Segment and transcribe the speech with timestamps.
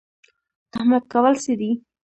[0.71, 1.71] تهمت کول څه دي؟